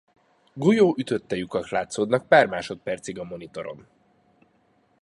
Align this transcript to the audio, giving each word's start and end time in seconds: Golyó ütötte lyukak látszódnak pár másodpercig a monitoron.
Golyó 0.53 0.93
ütötte 0.97 1.35
lyukak 1.35 1.69
látszódnak 1.69 2.27
pár 2.27 2.45
másodpercig 2.47 3.19
a 3.19 3.23
monitoron. 3.23 3.87